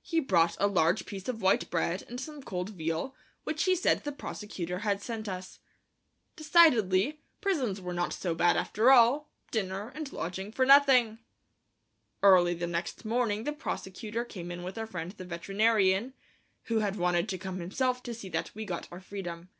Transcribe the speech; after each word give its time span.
He 0.00 0.20
brought 0.20 0.56
a 0.58 0.66
large 0.66 1.04
piece 1.04 1.28
of 1.28 1.42
white 1.42 1.68
bread 1.68 2.02
and 2.08 2.18
some 2.18 2.42
cold 2.42 2.70
veal, 2.70 3.14
which 3.44 3.64
he 3.64 3.76
said 3.76 4.02
the 4.02 4.12
prosecutor 4.12 4.78
had 4.78 5.02
sent 5.02 5.28
us. 5.28 5.58
Decidedly, 6.36 7.20
prisons 7.42 7.78
were 7.78 7.92
not 7.92 8.14
so 8.14 8.34
bad 8.34 8.56
after 8.56 8.90
all; 8.90 9.28
dinner 9.50 9.92
and 9.94 10.10
lodging 10.10 10.52
for 10.52 10.64
nothing! 10.64 11.18
Early 12.22 12.54
the 12.54 12.66
next 12.66 13.04
morning 13.04 13.44
the 13.44 13.52
prosecutor 13.52 14.24
came 14.24 14.50
in 14.50 14.62
with 14.62 14.78
our 14.78 14.86
friend 14.86 15.12
the 15.12 15.26
veterinarian, 15.26 16.14
who 16.68 16.78
had 16.78 16.96
wanted 16.96 17.28
to 17.28 17.36
come 17.36 17.60
himself 17.60 18.02
to 18.04 18.14
see 18.14 18.30
that 18.30 18.50
we 18.54 18.64
got 18.64 18.88
our 18.90 19.02
freedom. 19.02 19.50